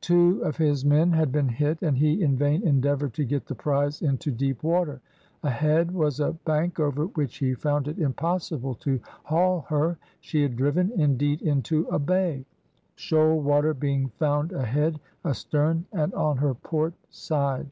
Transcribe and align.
Two 0.00 0.42
of 0.42 0.56
his 0.56 0.84
men 0.84 1.12
had 1.12 1.30
been 1.30 1.48
hit 1.48 1.80
and 1.80 1.96
he 1.96 2.20
in 2.20 2.36
vain 2.36 2.60
endeavoured 2.66 3.14
to 3.14 3.24
get 3.24 3.46
the 3.46 3.54
prize 3.54 4.02
into 4.02 4.32
deep 4.32 4.64
water. 4.64 5.00
Ahead 5.44 5.92
was 5.92 6.18
a 6.18 6.32
bank 6.32 6.80
over 6.80 7.04
which 7.06 7.36
he 7.36 7.54
found 7.54 7.86
it 7.86 7.96
impossible 8.00 8.74
to 8.82 8.98
haul 9.22 9.60
her; 9.68 9.96
she 10.20 10.42
had 10.42 10.56
driven, 10.56 10.90
indeed, 11.00 11.40
into 11.40 11.86
a 11.86 12.00
bay, 12.00 12.44
shoal 12.96 13.40
water 13.40 13.72
being 13.72 14.08
found 14.08 14.50
ahead, 14.50 14.98
astern, 15.24 15.84
and 15.92 16.12
on 16.14 16.38
her 16.38 16.52
port 16.54 16.94
side. 17.08 17.68